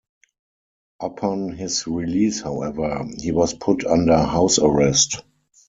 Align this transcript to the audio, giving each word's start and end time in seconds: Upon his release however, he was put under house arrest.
Upon 0.99 1.49
his 1.49 1.85
release 1.85 2.41
however, 2.41 3.05
he 3.19 3.31
was 3.31 3.53
put 3.53 3.85
under 3.85 4.17
house 4.17 4.57
arrest. 4.57 5.21